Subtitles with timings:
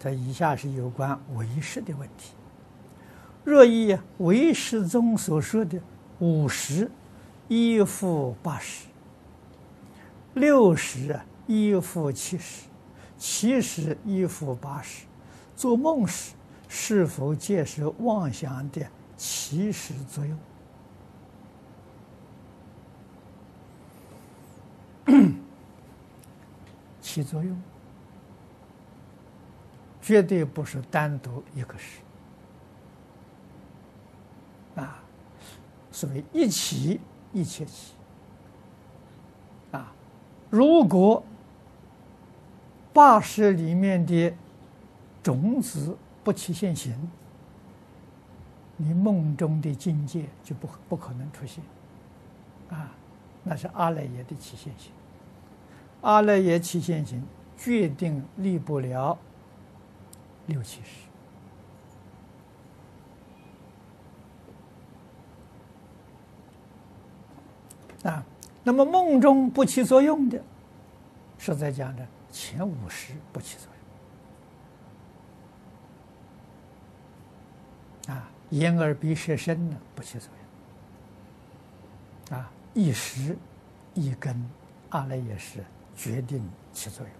[0.00, 2.32] 这以下是有关唯识的问题。
[3.44, 5.78] 若以唯识宗所说的
[6.20, 6.90] 五识
[7.48, 8.86] 依附八十，
[10.34, 12.64] 六识依附七识，
[13.18, 15.04] 七识依附八十，
[15.54, 16.32] 做梦时
[16.66, 18.86] 是否皆是妄想的
[19.18, 20.38] 起始作用？
[27.02, 27.60] 起作用，
[30.02, 32.00] 绝对不是单独一个识
[34.76, 35.02] 啊，
[35.92, 37.00] 所谓一起
[37.32, 37.92] 一切起
[39.72, 39.92] 啊。
[40.48, 41.22] 如果
[42.92, 44.32] 八识里面的
[45.22, 46.94] 种子不起现行，
[48.76, 51.62] 你梦中的境界就不不可能出现
[52.70, 52.90] 啊，
[53.44, 54.92] 那是阿赖耶的起现行。
[56.00, 57.22] 阿赖耶起现行，
[57.58, 59.18] 决定离不了
[60.50, 60.82] 六七
[68.02, 68.22] 十啊。
[68.62, 70.42] 那么梦中不起作用的，
[71.38, 73.66] 是在讲的前五十不起作
[78.06, 78.30] 用啊。
[78.50, 80.28] 眼耳鼻舌身呢不起作
[82.30, 82.52] 用啊。
[82.74, 83.38] 一时
[83.94, 84.50] 一根
[84.90, 85.64] 阿赖耶识。
[85.96, 87.14] 决定起作用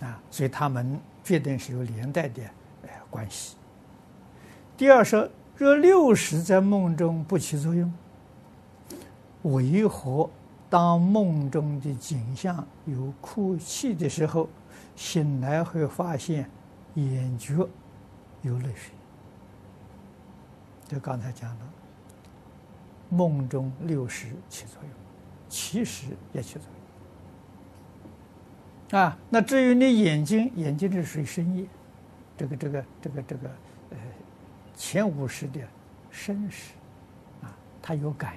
[0.00, 2.42] 啊，所以他们决定是有连带的
[2.82, 3.56] 呃关系。
[4.76, 7.92] 第二说，若六十在梦中不起作用，
[9.42, 10.28] 为何
[10.68, 14.48] 当梦中的景象有哭泣的时候，
[14.96, 16.50] 醒来会发现
[16.94, 17.68] 眼角
[18.42, 18.92] 有泪水？
[20.88, 21.64] 就刚才讲的，
[23.10, 24.90] 梦中六十起作用。
[25.48, 26.83] 其实也起作用
[28.98, 29.18] 啊。
[29.28, 31.66] 那至于你眼睛，眼睛是属于身业，
[32.36, 33.48] 这个、这个、这个、这个，
[33.90, 33.96] 呃，
[34.74, 35.60] 前五十的
[36.10, 36.72] 身识
[37.42, 38.36] 啊，它有感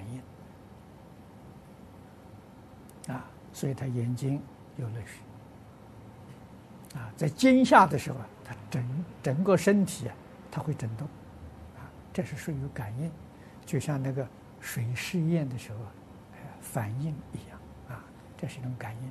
[3.06, 4.42] 应啊，所以他眼睛
[4.76, 7.10] 有泪水啊。
[7.16, 10.14] 在惊吓的时候啊，他整整个身体啊，
[10.50, 11.06] 它会震动
[11.76, 13.10] 啊，这是属于感应，
[13.64, 14.26] 就像那个
[14.60, 15.78] 水试验的时候。
[16.60, 17.58] 反应一样
[17.88, 18.04] 啊，
[18.36, 19.10] 这是一种感应。